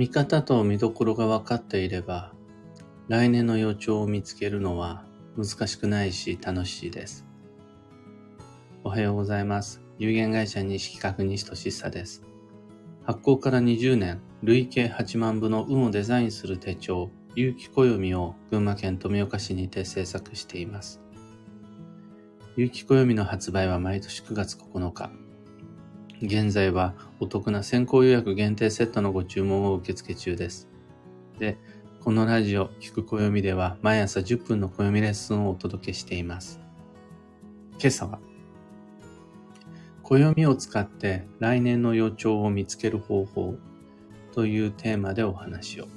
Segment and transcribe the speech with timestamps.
[0.00, 2.32] 見方と見どころが分かっていれば、
[3.08, 5.04] 来年の予兆を見つけるのは
[5.36, 7.26] 難しくないし楽しいです。
[8.82, 9.82] おはようございます。
[9.98, 12.22] 有限会社西企画西俊久です。
[13.04, 21.02] 発行から20年、累計8万部の運をデザインする手帳、有機暦を群馬県富岡市にて制作しています。
[22.56, 25.29] 有機暦の発売は毎年9月9日。
[26.22, 30.68] 現在はお得な先行予約限定セットのご注文を受付中です。
[31.38, 31.56] で、
[32.00, 36.60] このラジオ、聞く暦では毎朝10分の暦レッスンをお届けしています。
[37.78, 38.18] 今朝は、
[40.02, 43.54] 暦を使って来年の予兆を見つける方法
[44.32, 45.88] というテーマでお話を。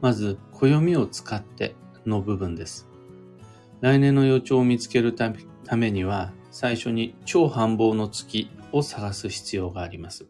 [0.00, 1.74] まず、暦を使って
[2.06, 2.88] の部分です。
[3.80, 5.32] 来年の予兆を見つけるた
[5.76, 10.26] めには、最初に超繁忙の月を探す必要があります。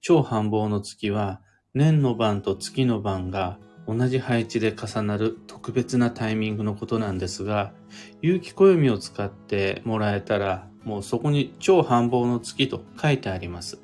[0.00, 1.40] 超繁忙の月は
[1.72, 7.72] 年の晩と月の晩が同じ配置で重なる特別なタイミングのことなんですが、
[8.20, 13.78] 有機暦を使ってもらえたら、もうそこに超繁忙の月と書いてあります。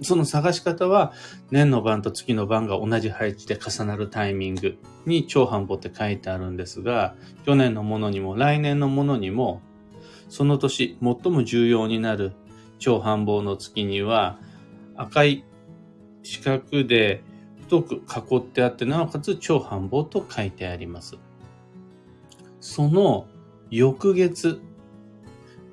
[0.00, 1.12] その探し方は、
[1.50, 9.60] 年の晩と月の晩が同じ配置で重なるタイミングに超繁忙って書いてあるんですが、去年のものにも来年のものにも
[10.28, 12.32] その年最も重要になる
[12.78, 14.38] 超繁忙の月には
[14.96, 15.44] 赤い
[16.22, 17.22] 四角で
[17.62, 21.16] 太く囲ってあってなおかつ超繁忙と書いてあります。
[22.60, 23.26] その
[23.70, 24.60] 翌月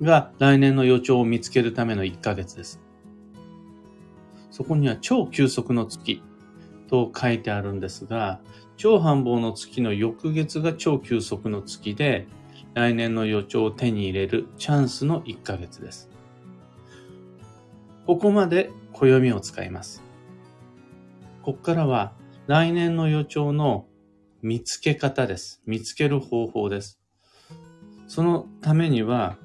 [0.02, 2.80] が来年の予兆を見つけるための1ヶ月です。
[4.50, 6.22] そこには超急速の月
[6.88, 8.40] と書いてあるんですが、
[8.76, 12.26] 超繁忙の月の翌月が超急速の月で、
[12.76, 16.10] 来年の予兆を手に入れるチャンスの1ヶ月です。
[18.06, 20.02] ここまで暦を使います。
[21.42, 22.12] ここからは
[22.46, 23.86] 来年の予兆の
[24.42, 25.62] 見つけ方です。
[25.64, 27.00] 見つける方法です。
[28.08, 29.38] そのためには、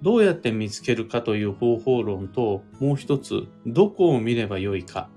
[0.00, 5.10] どうやって見つけるかという方法論と、もう一つ、どこを見ればよいか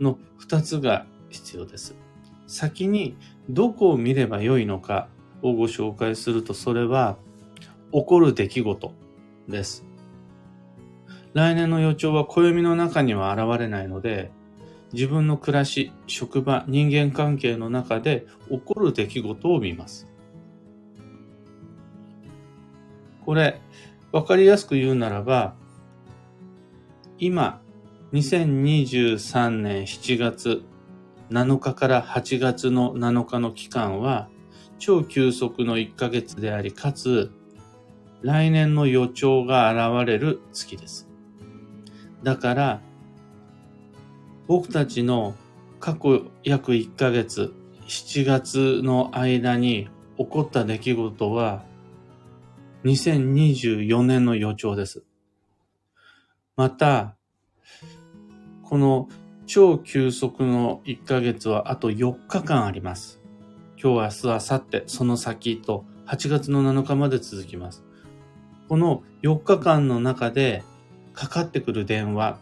[0.00, 1.94] の二つが必要です。
[2.46, 3.14] 先に
[3.50, 5.10] どこを見ればよいのか
[5.42, 7.16] をご紹介すると、それは
[7.92, 8.92] 起こる出来事
[9.48, 9.84] です。
[11.34, 14.30] 来年の予兆は暦の中には現れないので、
[14.92, 20.08] 自分の暮らし、職場、人間関係の中で起こる出来事を見ます。
[23.24, 23.60] これ、
[24.10, 25.54] わかりやすく言うならば、
[27.18, 27.60] 今、
[28.12, 30.62] 2023年7月
[31.30, 34.30] 7日から8月の7日の期間は、
[34.78, 37.30] 超急速の1ヶ月であり、かつ、
[38.22, 41.08] 来年の予兆が現れる月です。
[42.22, 42.80] だから、
[44.46, 45.34] 僕たちの
[45.78, 47.52] 過去約1ヶ月、
[47.86, 51.64] 7月の間に起こった出来事は、
[52.84, 55.04] 2024年の予兆です。
[56.56, 57.16] また、
[58.62, 59.08] この
[59.46, 63.17] 超急速の1ヶ月はあと4日間あります。
[63.80, 67.84] 今日、明日、明後日、その先と8月の7日まで続きます。
[68.68, 70.64] この4日間の中で
[71.14, 72.40] かかってくる電話、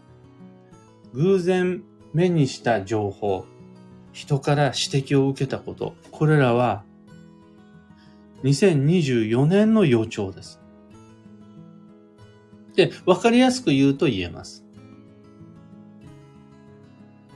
[1.13, 1.83] 偶然
[2.15, 3.45] 目にした情報、
[4.15, 6.85] 人から指摘を受けたこと、これらは
[8.43, 10.59] 2024年の予兆です。
[12.77, 14.65] で、わかりやすく言うと言えます。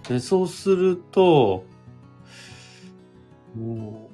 [0.09, 1.65] でそうすると、
[3.55, 4.11] も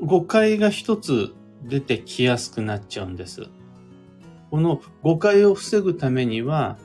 [0.00, 3.46] う誤解が一つ出てきやすくなっちゃうんです。
[4.50, 6.78] この誤解を防ぐためには、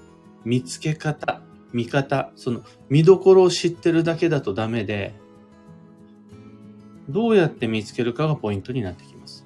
[0.46, 1.42] 見つけ方、
[1.74, 5.14] 見方、その見どころを知ってるだけだとダメで、
[7.10, 9.46] どうやって見つけるかがポイントになってきます。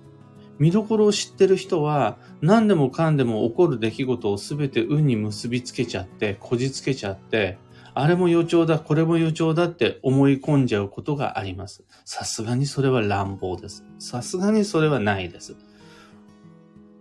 [0.60, 7.58] 見どころを知ってる人は、何でもかんでも起こる出来事を全て運に結びつけちゃって、こじつけちゃって、
[7.96, 11.84] あれも予兆だ、これも予兆だって思い込んじゃうことがあります。
[12.06, 13.86] さすがにそれは乱暴です。
[14.00, 15.56] さすがにそれはないです。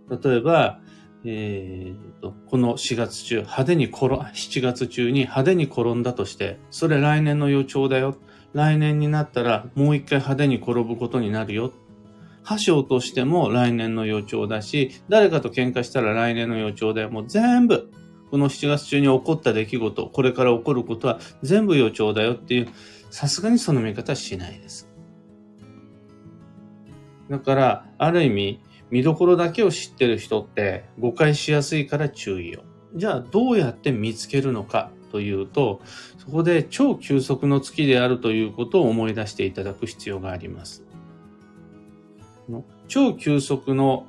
[0.09, 0.79] 例えば、
[1.25, 8.17] えーと、この4月中、派手に転、7月中に派手に転んだとして、それ来年の予兆だよ。
[8.53, 11.71] 来年になったらもう一回派手に転ぶことになるよ。
[12.43, 17.09] 箸を落としても来年の予兆だし、誰かと喧嘩したら来年の予兆だよ。
[17.09, 17.89] もう全部
[18.33, 22.69] この7月中に起こった出来事、これから起こることは全部予兆だよっていう、
[23.11, 24.89] さすがにその見方はしないです。
[27.29, 28.59] だから、ある意味、
[28.89, 32.63] 見どころだけを知ってる人って誤解しやすいから注意を。
[32.95, 35.83] じゃあ、どうやって見つけるのかというと、
[36.17, 40.83] そこで超急速の月であるということを思い出していただく必要があります。
[42.87, 44.07] 超急速の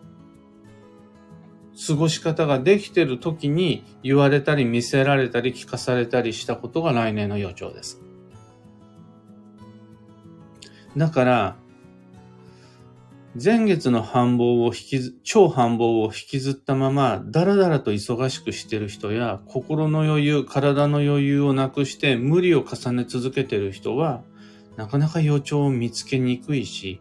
[1.86, 8.00] 過ごし方ができている時に言われたり見せられたり聞かされたりしたことが来年の予兆です。
[10.96, 11.56] だから、
[13.42, 24.22] 前月の繁忙を引きず、超繁忙を引きずったまま、だらだらと忙しくしてる人や、心の余裕、体の余裕をなくして無理を重ね続けてる人は、
[24.76, 27.00] なかなか予兆を見つけにくいし、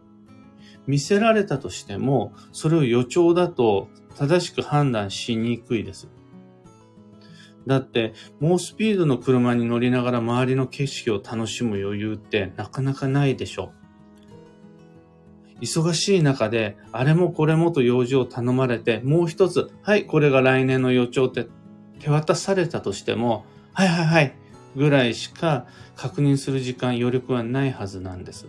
[0.88, 6.08] 見せられたとしても、それを予兆だと正しく判断しにくいです。
[7.66, 13.72] だって、猛スピードの車に乗りながら周りの景色を楽しむ余裕ってなかなかないでしょ
[15.60, 15.62] う。
[15.62, 21.46] 忙しい中で、あれもこれもと用事を頼まれて、もう一つ、はい、これが来年の予兆って
[22.00, 24.34] 手渡されたとしても、はいはいはい、
[24.76, 25.66] ぐらいしか
[25.96, 28.46] 確認する時間、余力はないはずなんです。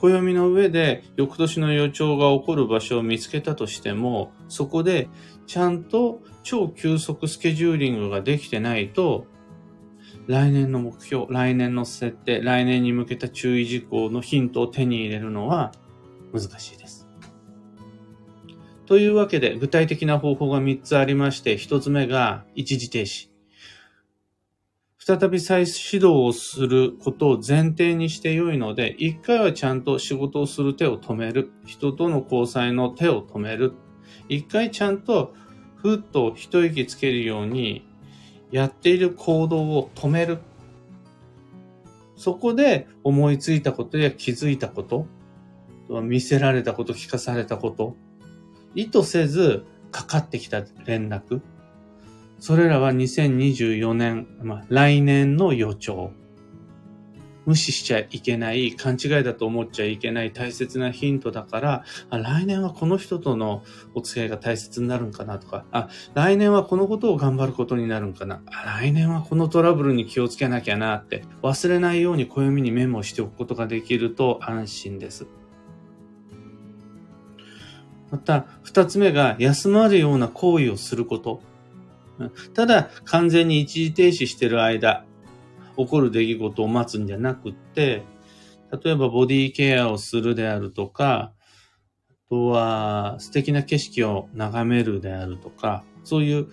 [0.00, 5.08] 暦の上で翌年の予兆が起こる場所を見つけたとしても、そこで
[5.46, 9.26] ちゃんと超急速スケジューリングができてないと、
[10.26, 15.72] 来年の目標、来年の設定、来年に向けた注意事項のヒントを手に入れるのは
[16.32, 17.08] 難しいです。
[18.86, 23.35] というわけで、具体的な方法が3つありまして、1つ目が一時停止。
[25.08, 31.52] 再び再始動をすることを前提にして良いので、1回はちゃんと仕事をする手を止める。
[31.64, 33.74] 人との交際の手を止める。
[34.30, 35.32] 1回ちゃんと
[35.76, 37.86] ふっと一息つけるように
[38.50, 40.38] やっている行動を止める。
[42.16, 45.06] そこで思いついたことや気づいたこと、
[46.02, 47.94] 見せられたこと、聞かされたこと、
[48.74, 51.42] 意図せずかかってきた連絡、
[52.38, 56.12] それらは2024年、まあ、来年の予兆。
[57.46, 63.62] 無視しちゃいけない、勘違いだと思っちゃいけない大切なヒントだから、あ来年はこの人との
[63.94, 75.28] お付き合いが大切になるんかなとか、あ、来年はこのことを頑張ることになるんかな、あ来年はこのトラブルに気をつけなきゃなって、忘れないように暦にメモしておくことができると安心です。
[78.10, 81.40] また、二つ目が休まるような行為をすること。
[82.54, 85.04] ただ、完全に一時停止している間、
[85.76, 88.02] 起こる出来事を待つんじゃなくって、
[88.82, 91.32] 例えばボディケアをするであるとか、
[92.08, 96.48] あとは素敵な景色を眺めるであるとか、そういう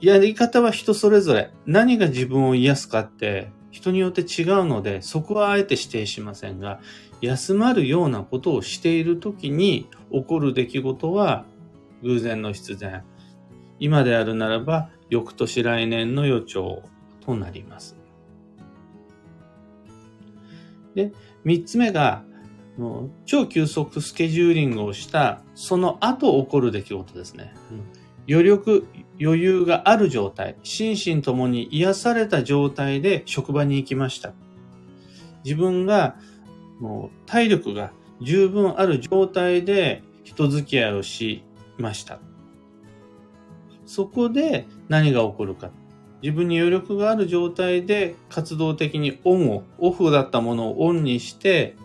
[0.00, 1.50] やり方は人それぞれ。
[1.66, 6.80] 何が自分を癒すかって人によって違うので、そこはあえて指定しませんが、
[7.20, 11.44] 休まるようなことをしている時に起こる出来事は
[12.02, 13.02] 偶然の必然。
[13.84, 16.84] 今であるならば、翌年来年の予兆
[17.20, 17.98] となります。
[20.94, 21.12] で、
[21.44, 22.24] 三つ目が、
[23.26, 27.52] 超急速スケジューリングをしたその後起こる出来事ですね。
[28.26, 28.86] 余力、
[29.20, 34.32] 余裕がある状態、心身ともに癒された状態で職場に行きました。
[35.44, 36.16] 自分が
[36.80, 37.92] もう体力が
[38.22, 41.44] 十分ある状態で人付き合いをし
[41.76, 42.18] ました。
[43.86, 45.70] そこで何が起こるか。
[46.22, 51.76] 自分に余力がある状態で活動的にオンを、オフだったものをオンにして、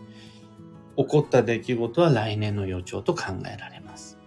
[0.96, 4.18] 起こった出来事は来年の予兆と考えられます。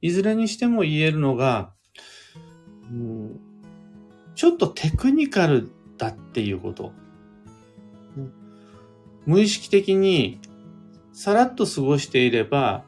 [0.00, 1.72] いずれにしても言えるのが、
[2.92, 3.38] う、
[4.34, 6.92] ちょっとテクニカルだっていうこと。
[9.26, 10.40] 無意識的に
[11.12, 12.84] さらっと過ごしていれば、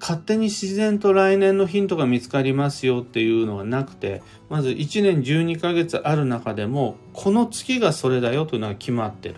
[0.00, 9.36] 勝手に自然と来年のヒントが見つかりますよっていうのはなくて、まず1年12ヶ月ある中でも、この月がそれだよというのが決まってる。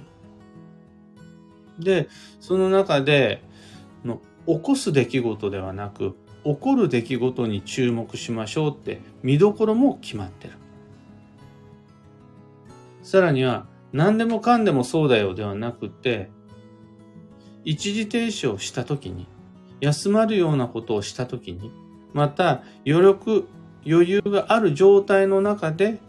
[1.79, 2.09] で、
[2.41, 3.43] その中で、
[4.05, 10.55] の起こす出来事ではなく、起こる出来事に注目しましょうって見どころも決まってる。
[13.03, 16.31] さらには、何でもかんでもそうだよではなくて、
[17.65, 19.27] 一時停止をしたときに、
[19.81, 21.73] 休まるようなことをしたときに、
[22.13, 23.49] また余力、
[23.87, 26.01] 余裕がある状態の中で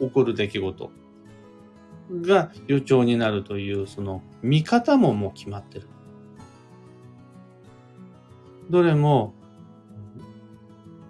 [0.00, 0.90] 起こる出来事
[2.22, 5.88] が予兆になるという、その見方ももう決まってる。
[8.70, 9.34] どれも、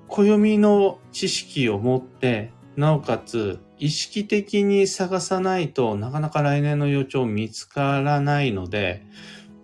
[0.09, 9.07] 暦の知識を持って、なおかつ意識的に探さないとなかなか来年の予兆見つからないので、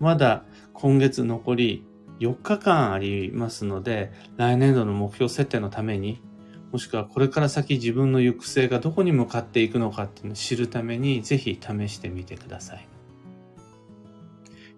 [0.00, 1.86] まだ今月残り
[2.22, 6.22] 4日間ありますので、来年度の目標設定のために、
[6.70, 12.88] もしくはこれから先自分の行く末がどこに向かっていくのかっていうのを知るために、ぜひ試してみてください。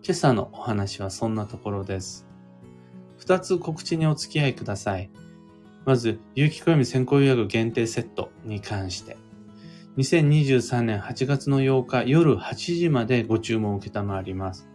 [0.03, 2.27] 今朝のお話はそんなところです。
[3.19, 5.11] 二つ告知にお付き合いください。
[5.85, 9.17] まず、有機暦先行予約限定セットに関して。
[9.99, 14.67] 2023年8月の8日夜8時までご注文を受けたまわります。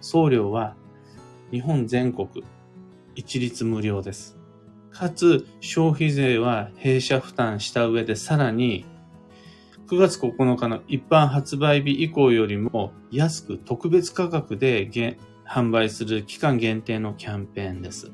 [0.00, 0.76] 送料は
[1.54, 2.28] 日本全国
[3.14, 4.36] 一律無料です。
[4.90, 8.84] かつ消費税は弊社負担した上でさらに
[9.86, 14.90] 9月9日の一般発売日以降よりも安く特別価格で
[15.46, 18.10] 販売する期間限定のキャンペーンです。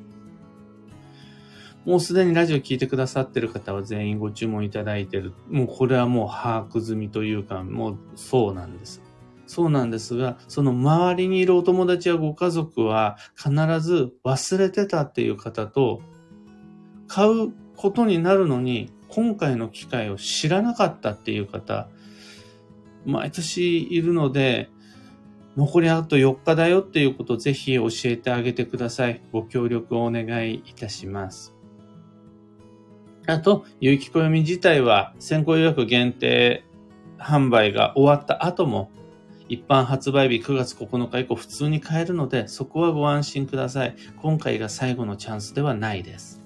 [1.83, 5.33] もうすでにラジオ聞いてくださってる方は全員ご注文いただいてる。
[5.49, 9.01] もうこれはもう把握済みというか、もうそうなんです。
[9.51, 16.01] そうなんですが、その周りにいるお友達やご家族は必ず忘れてたっていう方と、
[17.09, 21.89] 買うことになるのに、今回の機会を知らなかったっていう方、
[23.05, 24.69] 毎年いるので、
[25.57, 29.21] 残りあと4日だよっていうことをぜひ教えてあげてください。
[29.33, 31.53] ご協力をお願いいたします。
[33.27, 36.63] あと、有機暦自体は先行予約限定
[37.19, 38.89] 販売が終わった後も、
[39.51, 43.97] 一般発売日9月9日以降普通に買えるので、そこはご安心ください。
[44.21, 46.41] 今回が最後のチャンスではないです。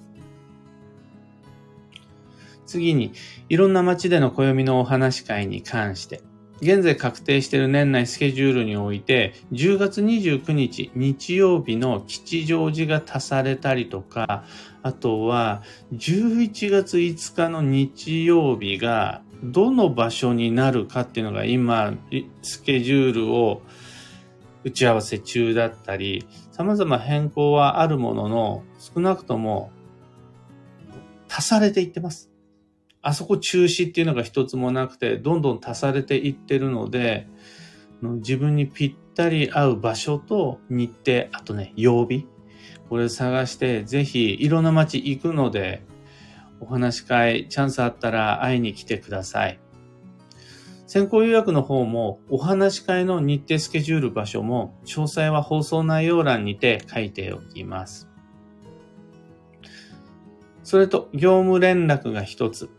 [2.66, 3.12] 次に、
[3.48, 6.20] いろんな街での暦のお話会に関して、
[6.60, 14.44] 現在確定している年内スケジュールにおいて、10月29日日曜日の吉祥寺が足されたりとか、
[14.82, 19.22] あとは11月5日の日曜日が
[19.52, 21.94] どの場所になるかっていうのが今、
[22.42, 23.62] スケジュールを
[24.64, 29.70] 打ち合わせ中だったり、様々変更はあるものの、少なくとも
[31.28, 32.30] 足されていってます。
[33.02, 37.28] あそこ中止っていうのが一つもなくて、どんどん足されていってるので、
[38.02, 42.26] 自分にぴったり合う場所と日程、あとね、曜日。
[42.88, 45.82] これ探して、ぜひいろんな街行くので、
[46.60, 49.60] お話し会、チャンスあったら会いに来てください。
[50.86, 58.08] 先行予約の方も、お話し会の日程スケジュール場所も、詳細は放送内容欄にて書いておきます。
[60.62, 62.70] それと、業務連絡が一つ。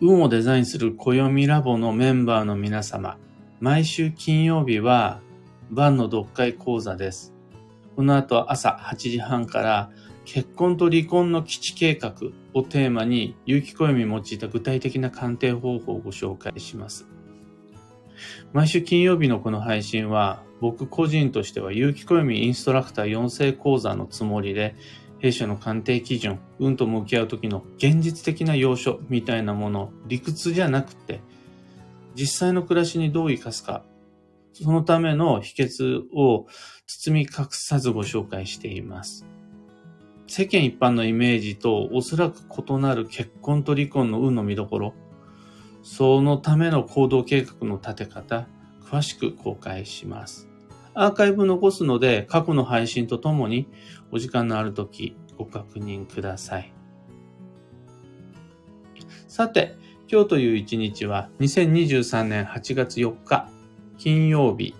[0.00, 3.16] 運をデザインする暦ラボのメンバーの皆様、
[3.60, 5.20] 毎週金曜日は
[5.70, 7.34] 晩の読解講座です。
[7.96, 9.90] この後朝8時半から
[10.30, 12.14] 結婚と離婚の基地計画
[12.52, 17.06] をテーマに有機暦用いた具体的な鑑定方法をご紹介します。
[18.52, 24.74] 毎週金曜日のこの配信は僕個人としては有機暦インストラクター養成講座のつもりで
[25.18, 31.22] 弊社の鑑定基準、運と向き合う時の現実的な要所みたいなもの、理屈じゃなくて、
[32.14, 33.82] 実際の暮らしにどう生かすか、
[34.52, 36.46] そのための秘訣を
[36.86, 39.24] 包み隠さずご紹介しています。
[40.30, 44.94] 世間一般のイメージとおそらく異なる結婚と離婚の運の見どころ、
[45.82, 48.46] そのための行動計画の立て方、
[48.84, 50.46] 詳しく公開します。
[50.92, 53.68] アーカイブ残すので、過去の配信とともに
[54.12, 56.74] お時間のある時ご確認ください。
[59.28, 59.76] さて、
[60.12, 63.48] 今日という一日は2023年8月4日
[63.96, 64.74] 金曜日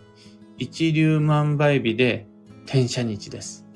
[0.58, 2.26] 一粒万倍日で
[2.66, 3.67] 転写日です。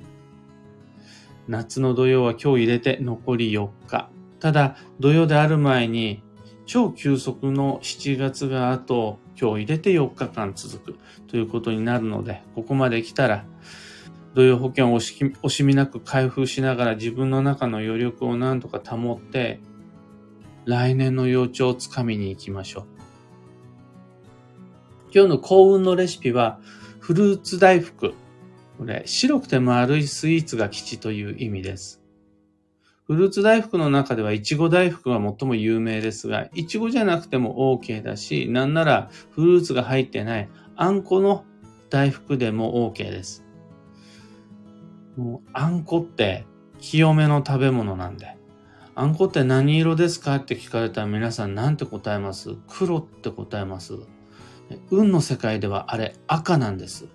[1.49, 4.11] 夏の土曜は今日入れて残り4日。
[4.41, 6.23] ただ、土曜である前に
[6.67, 13.45] 超急速の7月があと今日入れて4日間続くということになるので、ここまで来たら、
[14.35, 19.61] 土曜保険を惜しみなく開封しながら自分の中の余力を何とか保って、
[20.65, 22.85] 来年の予兆をつかみに行きましょう。
[25.15, 26.61] 今日の幸運のレシピは、
[27.01, 28.15] フルーツ大福。
[28.79, 32.03] これ、白くて丸いスイーツが吉という意味です。
[33.07, 41.45] フルーツ大福の中では、いちご大福が最も有名ですが、いちごじゃなくても OK だし、なんならフルーツが入ってないあんこの
[41.91, 43.45] 大福でも OK です。
[45.17, 46.47] もう、あんこって
[46.79, 48.37] 清めの食べ物なんで。
[48.95, 52.57] あんこって何色ですかって聞かれたら皆さん何て答えます？
[52.69, 53.95] 黒って答えます。
[54.91, 57.09] 運の世界ではあれ赤なんです。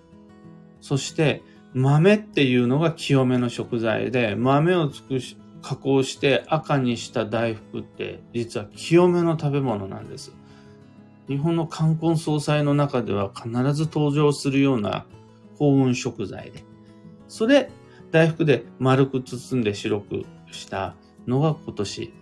[0.80, 1.42] そして
[1.74, 10.34] 豆っていうのが清めの食材で豆を尽くし加工して赤にした大福って実は清めの食べ物なんです。
[11.28, 15.04] 日本の冠婚葬祭の中では必ず登場するような
[15.58, 16.64] 幸運食材で。
[17.28, 17.70] それ、
[18.10, 20.94] 大福で丸く包んで白くした
[21.26, 22.14] のが今年、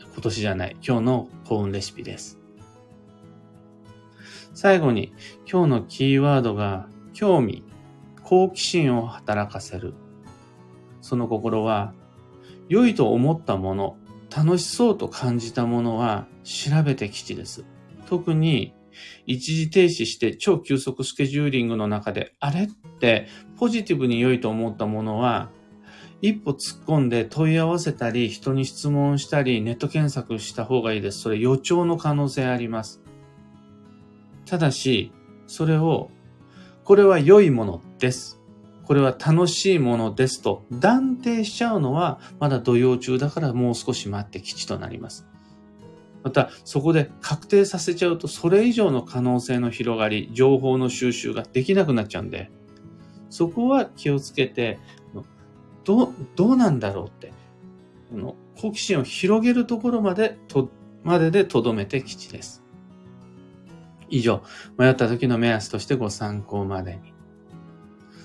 [0.00, 2.38] 今年じゃない、今日の幸運レシピです。
[4.54, 5.12] 最後に、
[5.50, 7.64] 今日のキーワードが、興味、
[8.24, 9.94] 好奇心を働かせる。
[11.00, 11.92] その心は、
[12.68, 13.96] 良いと思ったもの、
[14.34, 17.64] 楽しそうと感じたものは調べて吉です。
[18.06, 18.74] 特に
[19.26, 22.66] 一時停止して超急速スケジューリングの中で、あれっ
[22.98, 25.50] てポジティブに良いと思ったものは、
[26.22, 31.20] 一歩突っ込んで問い合わせたり、人に質問したり、ネット検索した方がいいです。
[31.20, 33.02] それ予兆の可能性あります。
[34.46, 35.12] ただし、
[35.46, 36.10] それを、
[36.84, 38.38] これは良いものです。
[38.84, 45.26] これは楽しいものですと断定しちゃうのは、まだ土曜中だからもう少し待って基地となります。
[46.22, 52.50] また、そこで確定させちゃうと、それ以上の可能性の広がり、情報の収集ができなくなっちゃうんで、
[53.30, 54.78] そこは気をつけて、
[55.84, 57.32] どう、どうなんだろうって、
[58.10, 60.70] この好奇心を広げるところまで、と、
[61.02, 62.62] までで留めて基地です。
[64.10, 64.42] 以上、
[64.76, 67.13] 迷った時の目安としてご参考までに。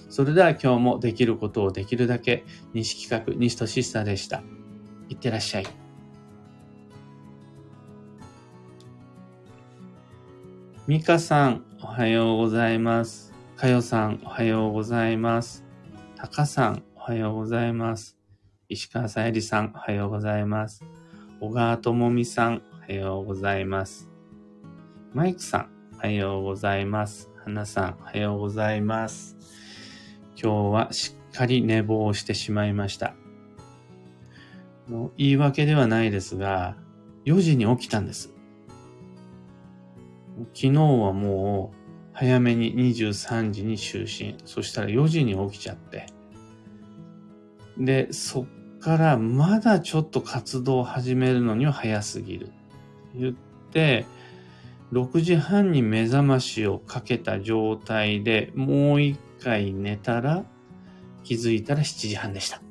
[0.09, 4.41] それでは今日もできることをできるだけ、西企画、西俊久でした。
[5.07, 5.67] いってらっしゃい。
[10.87, 13.31] ミカさん、おはようございます。
[13.55, 15.63] かよさん、おはようございます。
[16.15, 18.17] たかさん、おはようございます。
[18.69, 20.83] 石川さゆりさん、おはようございます。
[21.39, 24.09] 小川ともみさん、おはようございます。
[25.13, 27.29] マイクさん、おはようございます。
[27.43, 29.38] 花さん、おはようございます。
[30.41, 33.13] 今日はしっかり寝坊してしまいました。
[35.17, 36.77] 言い訳ではないですが、
[37.25, 38.33] 4時に起きたんです。
[40.53, 41.77] 昨日はもう
[42.13, 44.37] 早めに23時に就寝。
[44.45, 46.05] そしたら4時に起きちゃって。
[47.77, 52.51] で、そっからまだちょっと活動を始めるのには早すぎる。
[53.13, 53.33] 言っ
[53.71, 54.05] て、
[54.93, 60.45] 6時半に目覚ましをかけた状態でもう一回寝たら
[61.23, 62.61] 気づいたら7時半でした。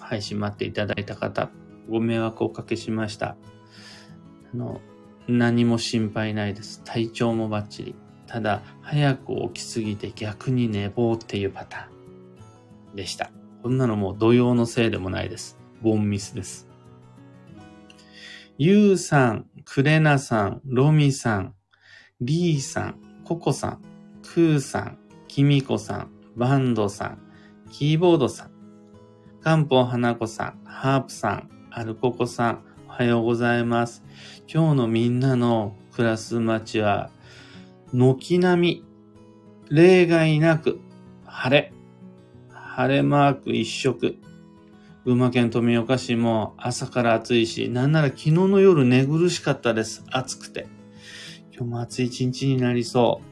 [0.00, 1.50] 配信待っていただいた方、
[1.88, 3.36] ご迷惑をおかけしました。
[4.52, 4.80] あの、
[5.28, 6.82] 何も心配ないです。
[6.84, 7.94] 体調もバッチリ。
[8.26, 13.30] ただ、早く起きすぎて逆に寝坊っていうパターンでした。
[13.62, 15.58] こんなのもう土曜のせいでもないです。
[15.82, 16.68] ボンミスです。
[18.58, 21.54] ゆうさん、くれなさん、ロミさん、
[22.20, 23.82] リーさん、ココさん、
[24.32, 27.18] クーさん、キミコさん、バンドさん、
[27.72, 28.50] キーボードさん、
[29.40, 34.04] カンポ花子さん、ハープさん、アルココさん、おはようございます。
[34.46, 37.10] 今日のみんなのクラス待ちは、
[37.92, 38.84] 軒並み、
[39.68, 40.78] 例外なく、
[41.24, 41.72] 晴れ。
[42.50, 44.16] 晴れマーク一色。
[45.04, 50.04] 群馬県富岡市も朝から暑いし、なんなら昨日の夜寝苦しかったです。
[50.12, 50.68] 暑くて。
[51.52, 53.29] 今日も暑い一日になりそう。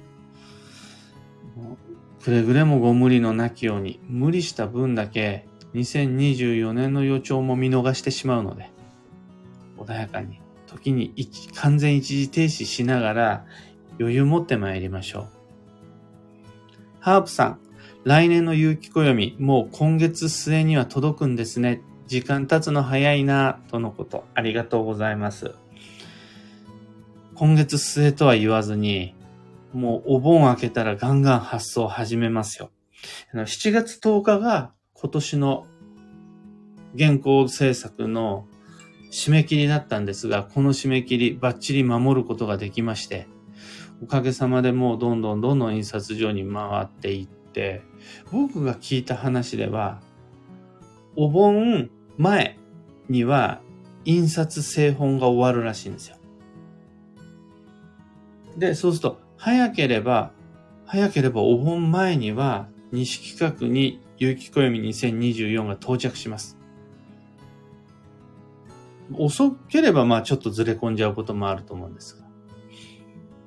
[2.29, 8.71] くれぐれもご無理のなきように、無理した分だけ2024年の予兆も見逃してしまうので、
[9.79, 11.15] 穏やかに時に
[11.55, 13.47] 完全一時停止しながら
[13.99, 15.27] 余裕持って参りましょう。
[17.01, 17.61] ハープさん、
[18.05, 21.81] 来年の有機暦、もう今月末には届くんですね。
[22.09, 24.27] 時間経つの早いな、とのこと。
[24.35, 25.55] ありがとうございます。
[27.37, 29.15] 今月末とは言わずに、
[29.73, 32.71] もうお盆明けたらガンガン発送始めますよ。
[33.35, 35.67] 7月10日が今年の
[36.99, 38.47] 原稿制作の
[39.11, 43.27] 締め切りだったんですが、この締め切りバッチリ守ることができまして、
[44.03, 47.83] おかげさまでもうどんどんどんどん印刷所に回っていって、
[48.33, 50.01] 僕が聞いた話では、
[51.17, 52.59] お盆前
[53.09, 53.61] には
[54.05, 56.17] 印刷製本が終わるらしいんですよ。
[58.57, 60.33] で、そうすると、早ければ、
[60.85, 66.59] 早ければお盆前には西企画に有機暦2024が到着します。
[69.15, 72.27] 遅ければまあちょっとずれ込んじゃうこともあると思うんですが。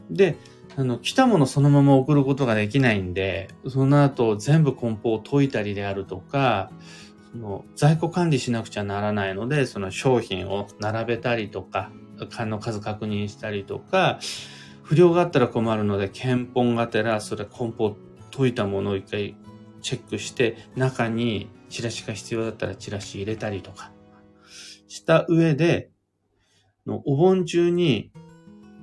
[0.09, 0.37] で、
[0.77, 6.71] あの、来たものそのまま送ることができないんで、その後全部梱包を解いたりであるとか、
[7.33, 11.91] その在庫管理しなくちゃならないので、その商品を並べたりとか、
[12.29, 14.19] 缶の数確認したりとか、
[14.91, 17.95] 不良があったら困るので、検本がてら、それ梱包
[18.29, 19.37] 解いたものを一回
[19.81, 23.93] チェックして、中にチラシが必要だったらチラシ入れたりとか、
[24.89, 25.91] した上で、
[26.85, 28.11] お盆中に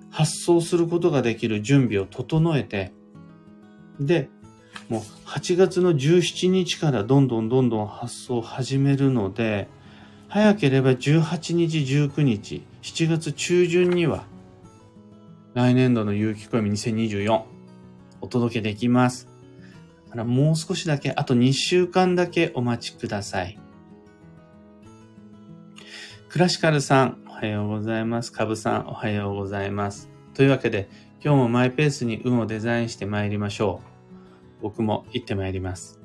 [0.08, 2.90] 発送することができる準備を整えて、
[4.00, 4.30] で、
[4.88, 9.68] もう8月の17日からどんどんどんどん発送を始めるので、
[10.28, 14.24] 早ければ18日、19日、7月中旬には、
[15.54, 17.42] 来年度の有機暦2024、
[18.20, 19.28] お届けできます。
[20.08, 23.58] からもう少しだけ、あと2週間だけお待ちください。
[26.28, 28.32] クラシカルさん、おはようございます。
[28.32, 30.10] カブさん、おはようございます。
[30.34, 30.88] というわけで、
[31.24, 33.80] 今日もマイペースに運をデザインして参りましょ
[34.60, 34.62] う。
[34.62, 35.97] 僕も行って参ります。